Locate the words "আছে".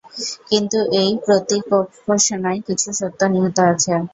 3.71-3.93